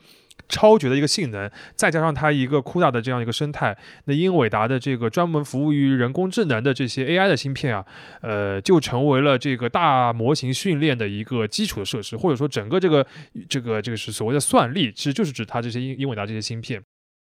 [0.50, 7.86] 超绝的一个性能，再加上它一个 CUDA 的这样一个生态，那英伟达的这个专门服务于人工智能的这些 AI 的芯片啊，
[8.22, 13.06] 呃，就成为了这个大模型训练的一个基础的设施，或者说整个这个
[13.50, 16.82] 这个这个是所谓的算力，其实就是指它这些英英伟达这些芯片。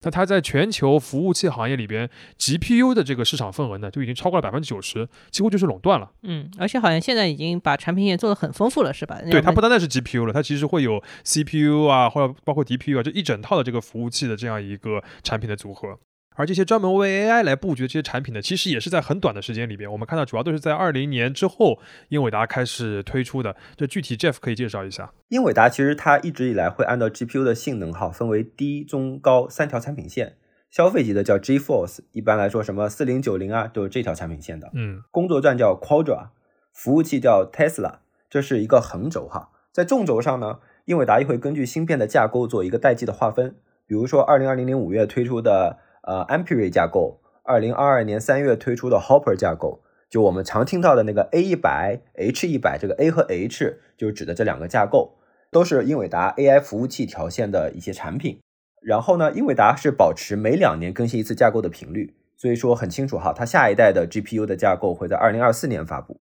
[0.02, 6.10] 那它在全球服务器行业里边，GPU 的这个市场份额呢，就已经超过了百分之九十，几乎就是垄断了。
[6.22, 9.20] 嗯，而且好像现在已经把产品也做得很丰富了，是吧？
[9.30, 15.98] 对，它不单单是 GPU 了，它其实会有 CPU 啊，或者包括 DPU 啊，这一整套的这个服务器的这样一个产品的组合。
[16.34, 23.54] 而这些专门为 AI 来布局这些产品呢，其实也是在很短的时间里边，我们看到主要都是在二零年之后，英伟达开始推出的。
[23.76, 25.12] 这具体 Jeff 可以介绍一下。
[25.28, 30.36] 英伟达其实它一直以来会按照 GPU 的性能哈，分为低、中、高三条产品线。
[30.70, 34.70] 消费级的叫 GeForce，一般来说什么四零九零啊，都是这条产品线的。
[34.72, 36.28] 嗯，工作站叫 Quadra，
[36.72, 37.96] 服务器叫 Tesla，
[38.30, 39.50] 这是一个横轴哈。
[39.70, 43.56] 在纵轴上呢，英伟达也会根据芯片的架构做一个代际的划分。
[43.86, 45.78] 比如说二零二零年五月推出的。
[46.02, 55.18] 呃，Ampere 架构，二零二二年三月推出的 Hopper 架构，就我们常听到的那个 A 一百、H 一百，这个 A 和 H 就是指的这两个架构，
[55.50, 58.40] 都是英伟达 AI 服务器条线的一些产品。
[58.80, 66.18] 然后呢，英伟达是保持每两年更新一次架构的频率，所以说很清楚哈，它下一代的 GPU 的架构会在二零二四年发布。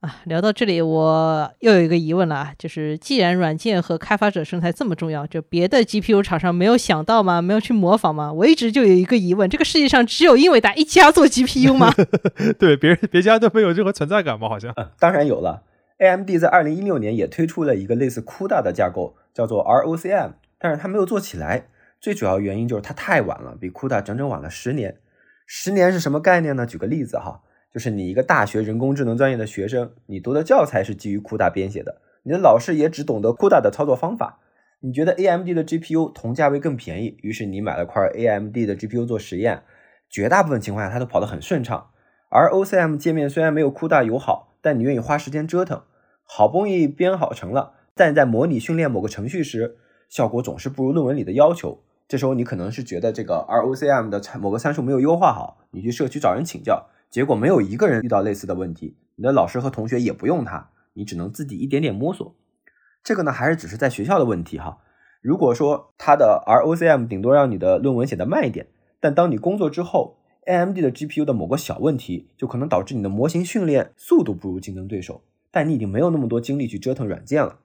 [0.00, 7.42] 啊，聊到这里，我又有一个疑问了啊，就是既然软件和开发者生态这么重要，就别的 GPU 厂商没有想到吗？
[7.42, 8.32] 没有去模仿吗？
[8.32, 11.92] 我一直就有一个疑问，这个世界上只有英伟达一家做 GPU 吗？
[12.58, 14.48] 对，别人别家都没有任何存在感吗？
[14.48, 15.64] 好像，当然有了。
[15.98, 21.66] AMD 在二零一六年也推出了一个类似 CUDA 的架构，叫做 ROCm，但是它没有做起来，
[22.00, 24.96] 最主要原因就是它太晚了，比 CUDA 整整晚了十年。
[25.46, 26.64] 十年是什么概念呢？
[26.64, 27.42] 举个例子哈。
[27.72, 34.40] 就是你一个大学人工智能专业的学生，你读的教材是基于 CUDA 编写的，你的老师也只懂得 CUDA 的操作方法。
[34.80, 39.62] 你觉得 AMD 的 GPU 同价位更便宜，于是你买了块 AMD 的 GPU 做实验，
[40.08, 41.90] 绝大部分情况下它都跑得很顺畅。
[42.30, 45.82] 而 OCM 界面虽然没有 CUDA 友好，但你愿意花时间折腾，
[46.24, 49.76] 好不容易编好成了，但在模拟训练某个程序时，
[50.08, 51.82] 效果总是不如论文里的要求。
[52.08, 56.88] 这时候你可能是觉得这个 ROCm 的某个参数没有优化好，你去社区找人请教。
[57.10, 62.36] 结果没有一个人遇到类似的问题，你的老师和同学也不用它，你只能自己一点点摸索。
[63.02, 64.78] 这个呢，还是只是在学校的问题哈。
[65.20, 68.68] 如果说它的 ROCm 顶多让你的论文写的慢一点，
[69.00, 77.58] 但当你工作之后，AMD 的 GPU 的某个小问题就可能导致你的模型训练速度不如竞争对手，但你已经没有那么多精力去折腾软件了。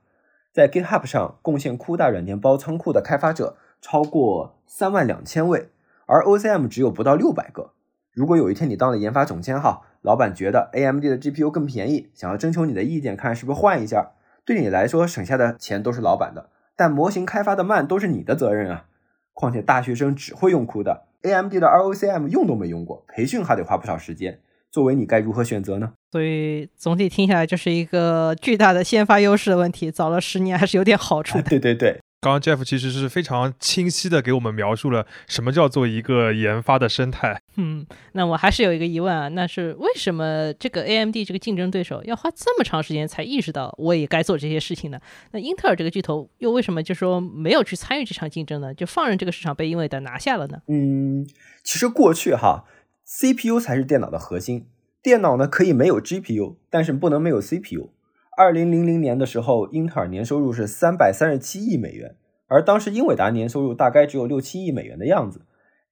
[0.52, 5.70] 在 GitHub 上贡献 CUDA 软件包仓库的开发者超过三万两千位，
[6.08, 7.75] 而 OCM 只有不到六百个。
[8.16, 14.12] 如果有一天你当了研发总监哈，老板觉得 AMD 的 GPU 更便宜，想要征求你的意见，看是不是换一下，
[14.46, 18.86] 对你来说省下的钱都是老板的，但模型开发的慢都是你的责任啊。
[19.34, 24.40] 况且大学生只会用 CUDA，AMD 的 ROCm 用都没用过，培训还得花不少时间。
[24.72, 25.92] 作为你该如何选择呢？
[26.12, 31.44] 所以总体听下来就是一个巨大的先发优势的问题，早了十年还是有点好处的。
[31.44, 32.00] 对 对对。
[32.26, 37.40] 刚刚 Jeff 其实是非常清晰的给我们描述了什么叫做一个研发的生态。
[37.58, 45.00] 嗯，那我还是有一个疑问啊，那是为什么这个 AMD 这个竞争对手要花这么长时间才意识到我也该做这些事情呢？
[45.34, 48.74] 那英特尔这个巨头又为什么就说没有去参与这场竞争呢？
[48.74, 50.58] 就放任这个市场被英伟达拿下了呢？
[50.68, 51.28] 嗯，
[51.64, 52.66] 其实过去哈
[53.06, 54.66] ，CPU 才是电脑的核心，
[55.04, 57.92] 电脑呢可以没有 GPU，但是不能没有 CPU。
[58.38, 62.18] 二零零零年的时候，英特尔年收入是三百三十七亿美元，
[62.48, 65.46] 而当时英伟达年收入大概只有六七亿美元的样子。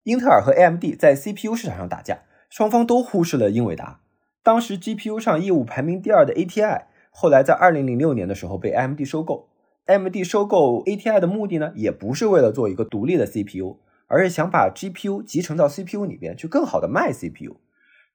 [0.04, 4.02] 英特尔和 AMD 在 CPU 市场上打架，双方都忽视了英伟达。
[4.44, 9.48] 当时 GPU 上业务排名第二的 ATI，后来在二零零六年的时候被 AMD 收购。
[9.86, 13.78] AMD 收购 ATI 的目的呢，也不是为了做一个独立的 CPU，
[14.08, 17.56] 而是想把 GPU 集成到 CPU 里边去更好的卖 CPU。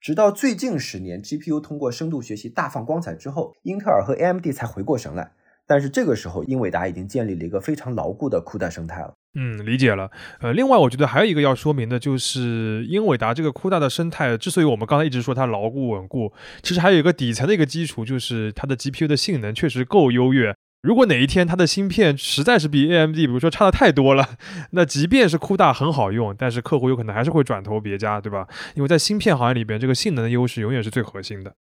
[0.00, 5.32] 直到最近十年，GPU 通过深度学习大放光彩之后，英特尔和 AMD 才回过神来。
[5.66, 9.12] 但是这个时候，英伟达已经建立了一个非常牢固的库大生态了。
[9.34, 10.11] 嗯，理解了。
[10.40, 16.32] 呃，另外我觉得还有一个要说明的就是，英伟达这个库大的生态，之所以我们刚才一直说它牢固稳固，
[16.62, 20.54] 其实还有一个底层的一个基础，就是它的 GPU 的性能确实够优越。
[20.80, 24.36] 如果哪一天它的芯片实在是比 AMD，比如说差的太多了，
[24.70, 28.46] 那即便是酷大很好用，但是客户有可能还是会转投别家，对吧？
[28.74, 31.54] 因为在芯片行业里边，这个性能的优势永远是最核心的。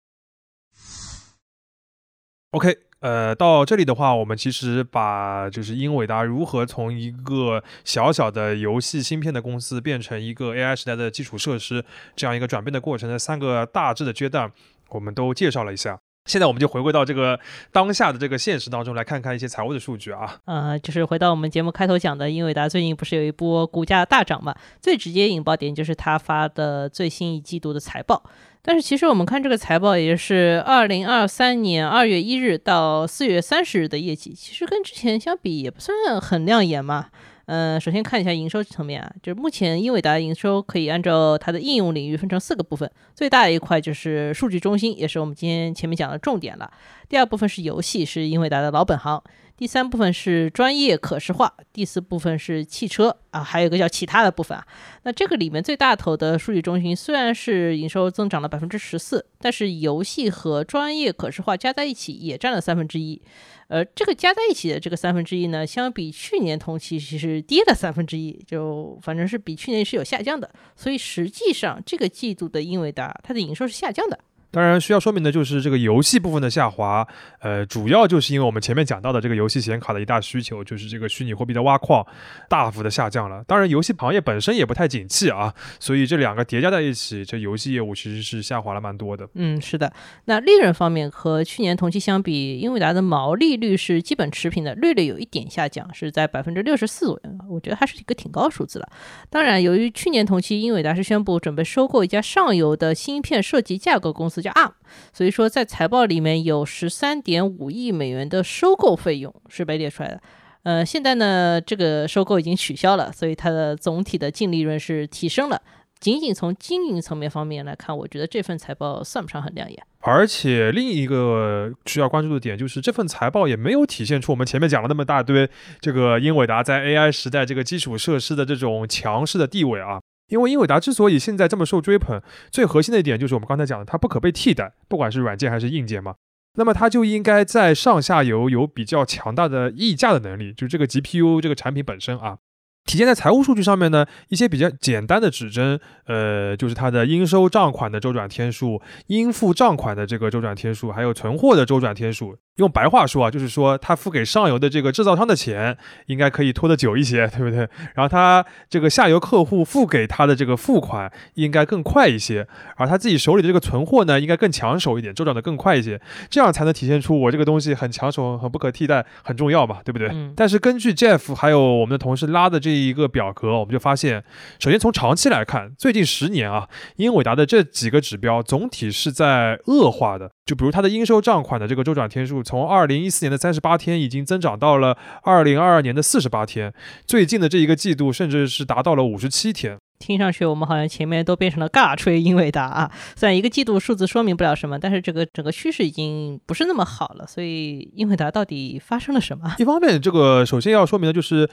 [2.50, 11.84] OK，呃，到这里的话，我们其实把就是英伟达如何从一个小小的游戏芯片的公司变成一个 AI 时代的基础设施
[12.16, 14.52] 这样一个转变的过程的三个大致的阶段，
[14.90, 16.00] 我们都介绍了一下。
[16.26, 17.38] 现在我们就回归到这个
[17.70, 20.38] 当下的这个现实当中来看看一些财务的数据啊。
[20.46, 24.54] 呃，就是回到我们节目开头讲的，英伟达最近不是有一波股价大涨嘛？
[24.80, 28.22] 最直接引爆点就是他发的最新一季度的财报。
[28.62, 37.08] 但是其实我们看这个财报，也就是二零二三年二月一日到四月三十日的业绩，其实跟之前相比也不算很亮眼嘛。
[37.46, 46.70] 嗯，首先看一下营收层面啊，就是目前英伟达营收可以按照它的应用领域分成四个部分，最大的一块就是数据中心，也是我们今天前面讲的重点了。
[47.08, 49.22] 第二部分是游戏，是英伟达的老本行。
[49.56, 54.66] 第三部分是专业可视化，第四部分是汽车啊，还有一个叫其他的部分啊。
[55.04, 63.22] 那这个里面最大头的数据中心虽然是营收增长了百分之十四，但是游戏和专业可视化加在一起也占了三分之一。
[63.68, 70.50] 呃，这个加在一起的这个三分之一呢，相比去年同期其实跌了三分之一，就反正是比去年是有下降的。
[70.74, 74.18] 所以实际上这个季度的英伟达它的营收是下降的。
[74.54, 77.04] 当然，需要说明的就是这个游戏部分的下滑，
[77.40, 82.06] 呃，主要就是因为我们前面讲到的这个游戏显卡的一大需求，就是这个虚拟货币的挖矿
[82.48, 83.42] 大幅的下降了。
[83.48, 89.28] 当然，游戏行业本身也不太景气啊，所以这两个叠加在一起，这游戏业务其实是下滑了蛮多的。
[89.34, 89.92] 嗯，是的。
[90.26, 97.30] 那利润方面和去年同期相比，英伟达的毛利率是基本持平的，略略有一点下降，是在百分之六十四左右。
[97.50, 98.88] 我觉得还是一个挺高数字了。
[99.28, 104.43] 当然，由于去年同期英伟达是宣布准备收购一家上游的芯片设计架构公司。
[104.44, 104.72] 叫 ARM，
[105.12, 110.20] 所以说在财报里面有十三点五亿美元的收购费用是被列出来的。
[110.62, 115.60] 呃，现在呢，这个收购已经取消了，所以它的总体的净利润是提升了。
[116.00, 119.82] 仅仅从经营层面方面来看，我觉得这份财报算不上很亮眼。
[120.00, 125.48] 而且另一个需要关注的点就是，这份财报也没有体现出我们前面讲了那么大堆
[125.80, 130.00] 这个英伟达在 AI 时代这个基础设施的这种强势的地位啊。
[130.28, 136.14] 因为英伟达之所以现在这么受追捧，最核心的一点就是我们刚才讲的，它不可被替代，不管是软件还是硬件嘛。
[136.56, 142.38] 那么它就应该在上下游有比较强大的溢价的能力，就是这个 GPU 这个产品本身啊。
[142.84, 152.36] 体现在财务数据上面呢，一些比较简单的指针，呃，就是它的应收账款的周转天数、应付账款的这个周转天数，还有存货的周转天数。
[152.56, 157.68] 用白话说啊，就是说他付给上游的这个制造商的钱应该可以拖得久一些，对不对？
[157.96, 170.08] 然后他这个下游客户付给他的这个付款应该更快一些，而他自己手里的这个存货呢，应该更抢手一点，周转的更快一些，这样才能体现出我这个东西很抢手、很不可替代、很重要嘛，对不对？
[170.36, 174.22] 但是根据 Jeff 还有我们的同事拉的这一个表格，我们就发现，
[174.58, 180.30] 首先从长期来看，最近十年啊，英伟达的这几个指标总体是在恶化的。
[180.44, 186.72] 就比如它的应收账款的这个周转天数，从二零一四年的三十八天已经增长到了二零二二年的四十八天，
[187.06, 189.78] 最近的这一个季度甚至是达到了五十七天。
[190.06, 197.26] 听上去我们好像前面都变成了尬吹英伟达啊，虽然一个季度数字说明不了什么，但是这个整个趋势已经不是那么好了。
[197.26, 199.54] 所以英伟达到底发生了什么？
[199.58, 201.48] 一方面，这个首先要说明的就是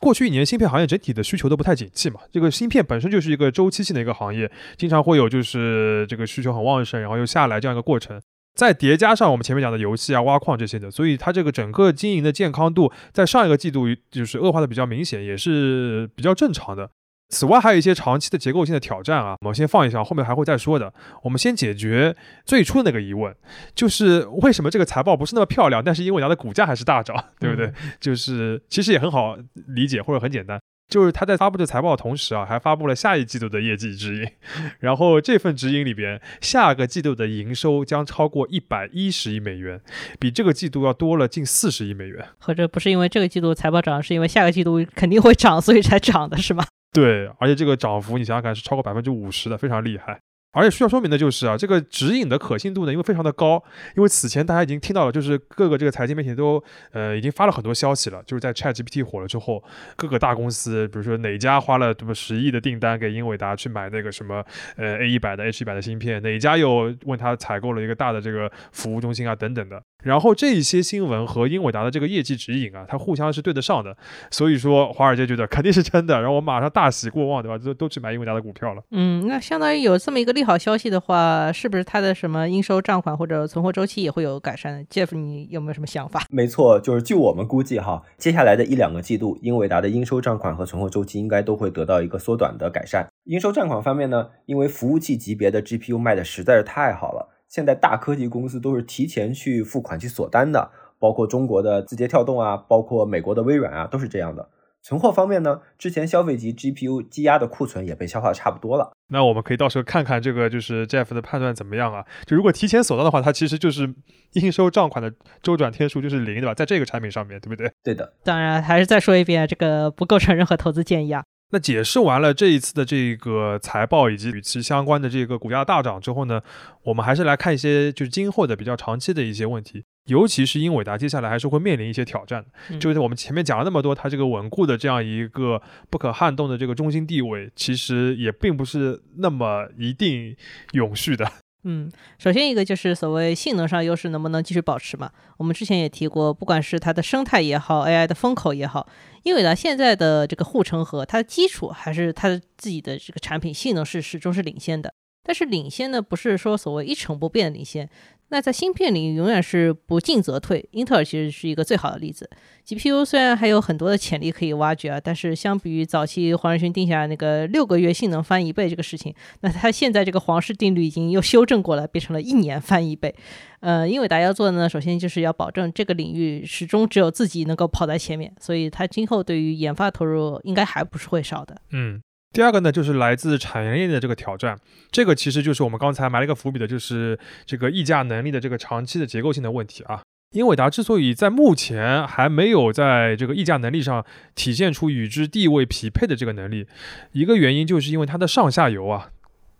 [0.00, 2.20] 过去一年芯片行业整体的需求都不太景气嘛。
[2.30, 8.20] 这个芯片本身就是一个周期性的一个行业，经常会有就是这个需求很旺盛，然后又下来这样一个过程。
[8.54, 16.88] 再叠加上我们前面讲的游戏啊、挖矿这些的，所以它这个整个经营的健康度在上一个季度就是恶化的比较明显，也是比较正常的。
[17.28, 20.92] 此外，还有一些长期的结构性的挑战啊，我们先放一下，后面还会再说的。
[21.22, 23.34] 我们先解决最初的那个疑问，
[23.74, 27.72] 就是为什么这个财报不是那么漂亮，但是英伟达的股价还是大涨，对不对？
[28.00, 29.36] 就是其实也很好
[29.68, 30.60] 理解或者很简单。
[30.88, 34.30] 就是他在发布这财报的同时啊，还发布了下一季度的业绩指引，
[34.78, 39.80] 然后这份指引里边，下个季度的营收将超过一百一十亿美元，
[40.20, 42.24] 比这个季度要多了近四十亿美元。
[42.38, 46.64] 或者不是因为这个季度财报涨，是因为下个季度肯定会涨，所以才涨的是吗？
[46.92, 50.18] 对，而且这个涨幅你想想看是超过百分之五十的，非常厉害。
[50.52, 53.62] 而且需要说明的就是啊，这个指引的可信度呢，因为非常的高，
[53.94, 56.62] 因为此前大家已经听到了，就是各个这个财经媒体都
[56.92, 59.62] 呃已经发了很多消息了，就是在 ChatGPT 火了之后，
[59.96, 64.42] 各个大公司，比如说哪家花了这么十亿的订单给英伟达去买那个什么
[64.76, 69.82] 呃 A 一百的 H 一百的芯片，哪家又问他采购了一个大的这个服务中心啊等等的。
[70.04, 73.96] 然后这一些新闻和英伟达的这个业绩指引啊，它互相是对得上的，
[74.30, 77.58] 所以说华尔街觉得肯定是真的，然后我马上大喜过望，对吧？
[77.58, 78.82] 都都去买英伟达的股票了。
[78.90, 86.22] 嗯，那相当于有这么一个利好消息的话，是不是它的什么应收账款或者存货周期也会有改善？Jeff，你有没有什么想法？
[86.30, 93.08] 没错，就是据我们估计哈，接下来的一两个季度，英伟达的应收账款和存货周期应该都会得到一个缩短的改善。
[93.24, 97.32] 应收账款方面呢，因为服务器级别的 GPU 卖的实在是太好了。
[97.48, 104.48] 现在大科技公司都是提前去付款去锁单的，包括中国的字节跳动啊，包括美国的微软啊，都是这样的。
[104.82, 108.92] 存货方面呢，之前消费级 GPU 积压的库存也被消化的差不多了。
[109.08, 112.04] 那我们可以到时候看看这个就是 Jeff 的判断怎么样啊？
[112.24, 113.92] 就如果提前锁单的话，它其实就是
[114.34, 116.54] 应收账款的周转天数就是零，对吧？
[116.54, 117.72] 在这个产品上面对不对？
[117.82, 118.12] 对的。
[118.22, 121.24] 当然，还是再说一遍，这个不构成任何投资建议啊。
[121.50, 126.40] 那解释完了这一次的这个财报以及与其相关的这个股价大涨之后呢，
[126.82, 132.44] 我们还是来看一些就是今后的比较长期的一些问题，尤其是英伟达接下来还是会面临一些挑战。
[132.80, 140.36] 就是我们前面讲了那么多，它这个稳固的这样一个不可撼动的这个中心地位，其实也并不是那么一定
[140.72, 141.30] 永续的。
[141.68, 145.10] 嗯，首先一个就是所谓性能上优势能不能继续保持嘛？
[145.36, 148.86] 我们之前也提过，不管是它的生态也好，AI 的风口也好，
[149.26, 154.94] 英伟达现在的这个护城河，它的基础还是它的自己的这个产品性能是始终是领先的。
[155.24, 157.90] 但是领先呢，不是说所谓一成不变的领先。
[158.28, 162.28] 那在芯片领域永远是不进则退，英特尔其实是一个最好的例子。
[162.66, 173.14] GPU 虽然还有很多的潜力可以挖掘啊，但是相比于早期黄仁勋定下那个六个月性能翻一倍这个事情，那它现在这个皇氏定律已经又修正过来，变成了一年翻一倍。
[173.60, 181.56] 呃，英伟达要做的呢，首先就是要保证这个领域始终只有自己能够跑在前面，所以它今后对于研发投入应该还不是会少的。
[181.70, 182.02] 嗯。
[182.36, 184.58] 第二个呢，就是来自产业链的这个挑战，
[184.90, 190.02] 这个其实就是我们刚才埋了一个伏笔的，就是这个溢价能力的这个长期的结构性的问题啊。
[190.32, 196.66] 英伟达之所以在目前还没有在这个溢价能力上体现出与之地位匹配的这个能力，
[197.12, 199.08] 一个原因就是因为它的上下游啊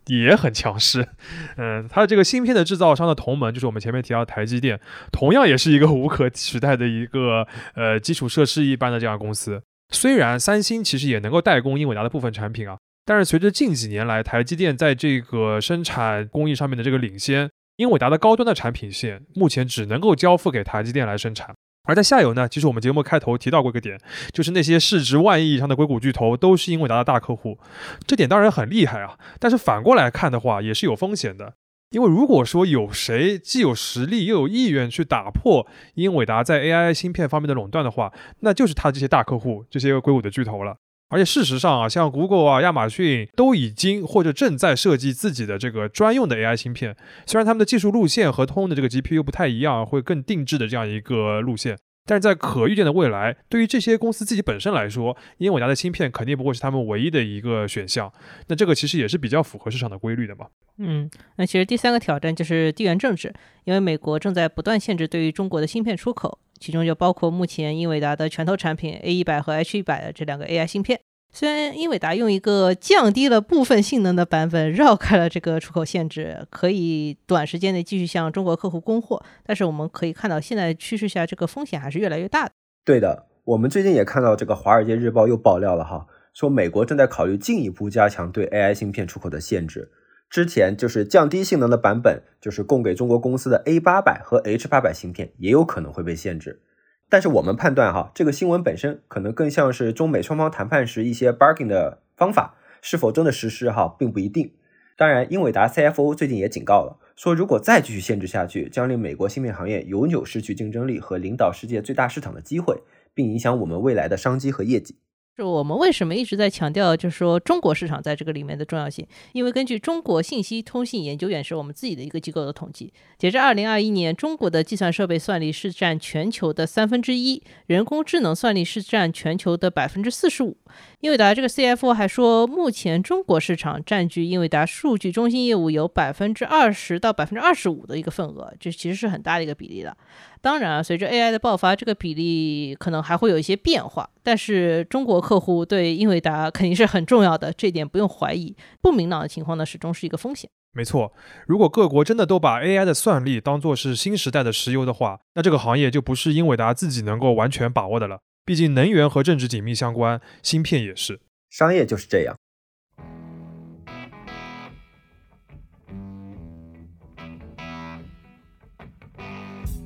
[0.09, 1.09] 也很强势。
[1.57, 4.79] 嗯， 它的这个芯片的制造商的同盟，就是我们前面提到台积电，
[5.11, 9.63] 同样也是一个无可取代的一个呃基础设施一般的这样公司。
[9.91, 21.55] 虽然三星其实也能够代工英伟达的部分产品啊，但是随着近几年来台积电在这个生产工艺上面的这个领先，英伟达的高端的产品线目前只能够交付给台积电来生产。
[21.89, 23.97] 而在下游呢，其实我们节目开头提到过一个点，
[24.33, 27.61] 就是那些市值万亿以上的硅谷巨头都是英伟达的大客户，
[28.05, 31.55] 这点当然很厉害啊，但是反过来看的话也是有风险的。
[31.91, 40.77] 因为如果说有谁既有实力又有意愿去打破英伟达在 AI 芯片方面的垄断的话，那就是他这些大客户，这些硅谷的巨头了。
[41.09, 51.79] 而且事实上啊，像 Google 啊、亚马逊都已经或者正在设计自己的这个专用的 AI 芯片，虽然他们的技术路线和通用的这个 GPU 不太一样，会更定制的这样一个路线。
[52.07, 58.11] 但是在可预见的未来，对于这些公司自己本身来说，英伟达的芯片肯定不会是他们唯一的一个选项。
[58.47, 60.47] 那这个其实也是比较符合市场的规律的嘛。
[60.79, 63.35] 嗯，那其实第三个挑战就是地缘政治，
[63.65, 71.01] 因为美国正在不断限制对于中国的芯片出口，其中就包括目前英伟达的拳头产品 A 一百和 H 一百的这两个 AI 芯片。
[71.39, 82.53] 虽然英伟达用一个降低了部分性能的版本绕开了这个出口限制，可以短时间内继续向中国客户供货，但是我们可以看到，现在趋势下这个风险还是越来越大的。
[82.87, 89.91] 对的，我们最近也看到这个《华尔街日报》又爆料了哈，说美国正在考虑进一步加强对 AI 芯片出口的限制。
[90.31, 96.63] 之前就是降低性能的版本，就是供给中国公司的 A 八百和 H 八百芯片，也有可能会被限制。
[97.09, 104.53] 但是我们判断哈，这个新闻本身可能更像是中美双方谈判时一些 bargaining 的方法，是否真的实施哈，并不一定。
[104.97, 112.83] 当然，英伟达 CFO 最近也警告了，说如果再继续限制下去，将令美国芯片行业永久失去竞争力和领导世界最大市场的机会，
[113.15, 114.97] 并影响我们未来的商机和业绩。
[115.37, 119.07] 就我们为什么一直在强调，就是说中国市场在这个里面的重要性？
[119.33, 130.57] 因为根据中国信息通信研究院是我们自己的一个机构的统计，截至二零二一年，中国的计算设备算力是占全球的三分之一，人工智能算力是占全球的百分之四十五。
[131.01, 139.95] 英伟达这个 CFO 还说，目前中国市场占据英伟达数据中心业务有百分之二十到百分之二十五的一个份额，这其实是很大的一个比例了。
[140.41, 144.09] 当然，随着 AI 的爆发，这个比例可能还会有一些变化。
[144.23, 148.57] 但是中国客户对英伟达肯定是很重要的，这点不用怀疑。
[148.81, 150.49] 不明朗的情况呢，始终是一个风险。
[150.73, 151.13] 没错，
[151.47, 158.21] 如果各国真的都把 AI 的算力当作是新时代的石油的话，那这个行业就不是英伟达自己能够完全把握的了。
[158.47, 161.19] 毕竟能源和政治紧密相关，芯片也是。
[161.51, 162.37] 商业就是这样。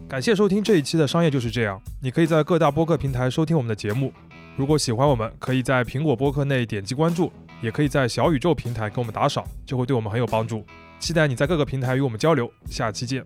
[0.06, 1.80] 感谢收听这一期的商业就是这样。
[2.02, 4.12] 你可以在各大播客平台收听我们的节目。
[4.58, 7.32] 如果喜欢我们，可以在苹果播客内点击关注，
[7.62, 10.66] 也可以在小宇宙平台给我们打赏，就会对我们很有帮助。
[10.98, 12.52] 期待你在各个平台与我们交流。
[12.66, 13.24] 下期见。